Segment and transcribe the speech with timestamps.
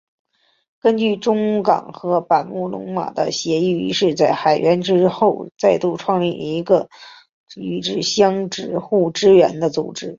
[0.79, 6.89] 根据中冈和坂本龙马的协议于是在海援队之后再度创立一个
[7.55, 8.49] 与之相
[8.81, 10.09] 互支援的组织。